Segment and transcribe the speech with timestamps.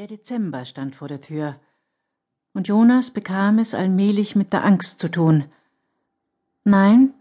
[0.00, 1.56] Der Dezember stand vor der Tür,
[2.54, 5.44] und Jonas bekam es allmählich mit der Angst zu tun.
[6.64, 7.12] Nein,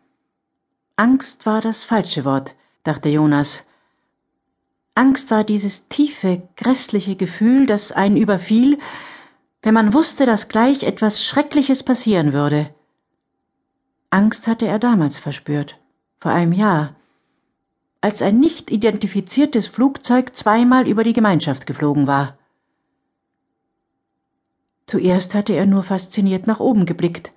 [0.96, 2.56] Angst war das falsche Wort,
[2.86, 3.66] dachte Jonas.
[4.96, 8.80] Angst war dieses tiefe, grässliche Gefühl, das einen überfiel,
[9.62, 12.74] wenn man wusste, dass gleich etwas Schreckliches passieren würde.
[14.10, 15.78] Angst hatte er damals verspürt,
[16.22, 16.96] vor einem Jahr,
[18.00, 22.39] als ein nicht identifiziertes Flugzeug zweimal über die Gemeinschaft geflogen war.
[24.90, 27.32] Zuerst hatte er nur fasziniert nach oben geblickt.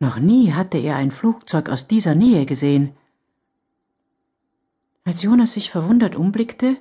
[0.00, 2.90] Noch nie hatte er ein Flugzeug aus dieser Nähe gesehen.
[5.04, 6.76] Als Jonas sich verwundert umblickte,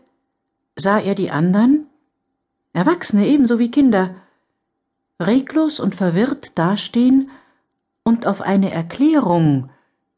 [0.75, 1.85] sah er die anderen,
[2.73, 4.15] Erwachsene ebenso wie Kinder,
[5.19, 7.29] reglos und verwirrt dastehen
[8.03, 9.69] und auf eine Erklärung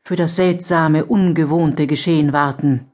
[0.01, 2.89] für das seltsame, ungewohnte Geschehen warten.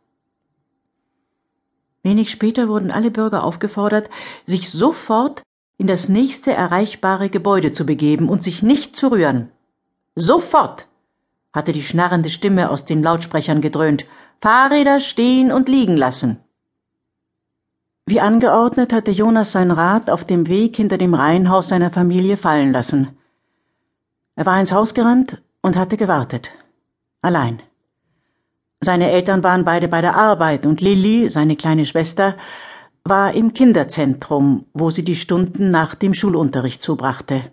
[2.02, 4.10] Wenig später wurden alle Bürger aufgefordert,
[4.48, 5.44] sich sofort
[5.78, 9.52] in das nächste erreichbare Gebäude zu begeben und sich nicht zu rühren.
[10.16, 10.88] Sofort!
[11.54, 14.06] hatte die schnarrende Stimme aus den Lautsprechern gedröhnt.
[14.42, 16.38] Fahrräder stehen und liegen lassen.
[18.06, 22.72] Wie angeordnet hatte Jonas sein Rad auf dem Weg hinter dem Reihenhaus seiner Familie fallen
[22.72, 23.18] lassen.
[24.36, 26.50] Er war ins Haus gerannt und hatte gewartet.
[27.22, 27.62] Allein.
[28.80, 32.36] Seine Eltern waren beide bei der Arbeit und Lilly, seine kleine Schwester,
[33.10, 37.52] war im Kinderzentrum, wo sie die Stunden nach dem Schulunterricht zubrachte.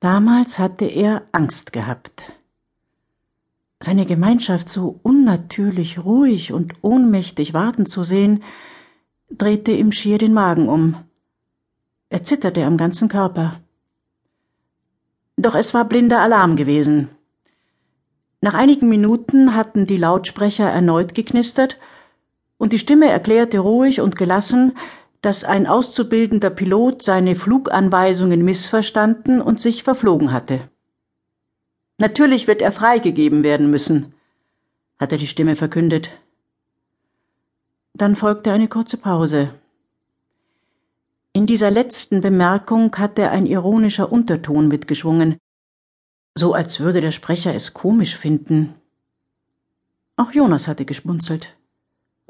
[0.00, 2.32] Damals hatte er Angst gehabt.
[3.80, 8.42] Seine Gemeinschaft so unnatürlich ruhig und ohnmächtig warten zu sehen,
[9.30, 10.96] drehte ihm schier den Magen um.
[12.08, 13.60] Er zitterte am ganzen Körper.
[15.36, 17.08] Doch es war blinder Alarm gewesen.
[18.42, 21.78] Nach einigen Minuten hatten die Lautsprecher erneut geknistert
[22.60, 24.76] und die Stimme erklärte ruhig und gelassen,
[25.22, 30.68] dass ein auszubildender Pilot seine Fluganweisungen missverstanden und sich verflogen hatte.
[31.96, 34.12] Natürlich wird er freigegeben werden müssen,
[34.98, 36.10] hatte die Stimme verkündet.
[37.94, 39.54] Dann folgte eine kurze Pause.
[41.32, 45.38] In dieser letzten Bemerkung hatte ein ironischer Unterton mitgeschwungen,
[46.34, 48.74] so als würde der Sprecher es komisch finden.
[50.16, 51.56] Auch Jonas hatte geschmunzelt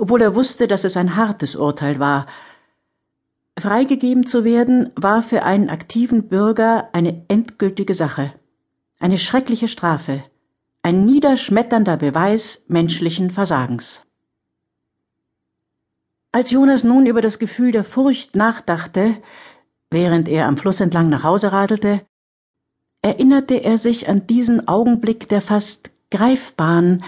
[0.01, 2.27] obwohl er wusste, dass es ein hartes Urteil war.
[3.59, 8.33] Freigegeben zu werden war für einen aktiven Bürger eine endgültige Sache,
[8.99, 10.25] eine schreckliche Strafe,
[10.83, 14.01] ein niederschmetternder Beweis menschlichen Versagens.
[16.33, 19.17] Als Jonas nun über das Gefühl der Furcht nachdachte,
[19.91, 22.01] während er am Fluss entlang nach Hause radelte,
[23.03, 27.05] erinnerte er sich an diesen Augenblick der fast greifbaren,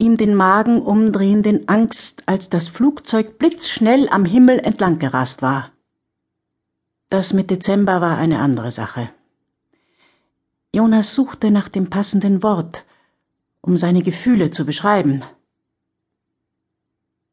[0.00, 5.70] ihm den Magen umdrehenden Angst, als das Flugzeug blitzschnell am Himmel entlang gerast war.
[7.10, 9.10] Das mit Dezember war eine andere Sache.
[10.72, 12.84] Jonas suchte nach dem passenden Wort,
[13.60, 15.22] um seine Gefühle zu beschreiben.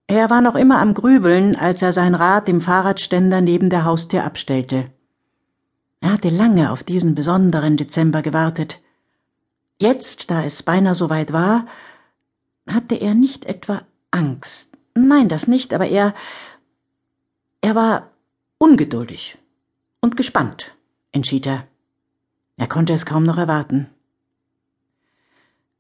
[0.08, 4.24] Er war noch immer am Grübeln, als er sein Rad im Fahrradständer neben der Haustür
[4.24, 4.92] abstellte.
[6.00, 8.80] Er hatte lange auf diesen besonderen Dezember gewartet.
[9.80, 11.66] Jetzt, da es beinahe so weit war,
[12.68, 14.78] hatte er nicht etwa Angst.
[14.94, 16.14] Nein, das nicht, aber er
[17.62, 18.12] er war
[18.60, 19.38] ungeduldig
[20.00, 20.76] und gespannt,
[21.12, 21.68] entschied er.
[22.56, 23.90] Er konnte es kaum noch erwarten.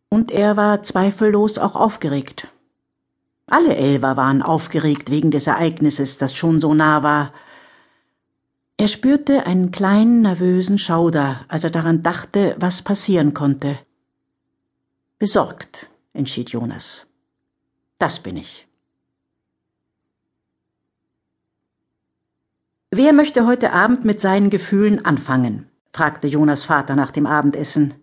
[0.10, 2.48] Und er war zweifellos auch aufgeregt.
[3.46, 7.34] Alle Elver waren aufgeregt wegen des Ereignisses, das schon so nah war.
[8.78, 13.80] Er spürte einen kleinen nervösen Schauder, als er daran dachte, was passieren konnte.
[15.20, 17.06] Besorgt entschied Jonas.
[18.00, 18.68] Das bin ich.
[22.92, 25.70] Wer möchte heute Abend mit seinen Gefühlen anfangen?
[25.94, 27.96] fragte Jonas Vater nach dem Abendessen.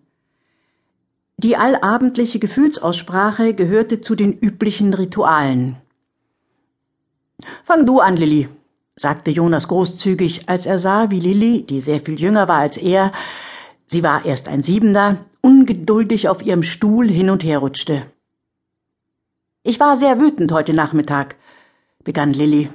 [1.37, 5.77] Die allabendliche Gefühlsaussprache gehörte zu den üblichen Ritualen.
[7.65, 8.47] Fang du an, Lilli,
[8.95, 13.11] sagte Jonas großzügig, als er sah, wie Lilli, die sehr viel jünger war als er,
[13.87, 18.03] sie war erst ein Siebender, ungeduldig auf ihrem Stuhl hin und her rutschte.
[19.63, 21.35] Ich war sehr wütend heute Nachmittag,
[22.03, 22.69] begann Lilly.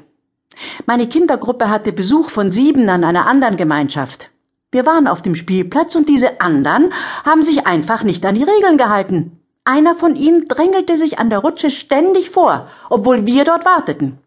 [0.87, 4.31] Meine Kindergruppe hatte Besuch von Siebenern einer anderen Gemeinschaft.
[4.73, 6.93] Wir waren auf dem Spielplatz und diese anderen
[7.25, 9.41] haben sich einfach nicht an die Regeln gehalten.
[9.65, 14.19] Einer von ihnen drängelte sich an der Rutsche ständig vor, obwohl wir dort warteten.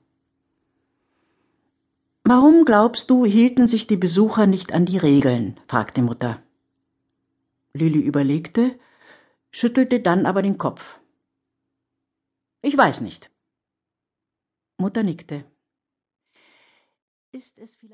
[2.24, 5.60] Warum glaubst du, hielten sich die Besucher nicht an die Regeln?
[5.68, 6.43] fragte Mutter.
[7.74, 8.80] Lilly überlegte,
[9.52, 11.00] schüttelte dann aber den Kopf.
[12.62, 13.32] Ich weiß nicht.
[14.78, 15.46] Mutter nickte.
[17.32, 17.92] Ist es vielleicht